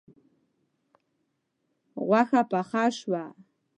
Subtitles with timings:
[2.07, 3.23] غوښه پخه شوه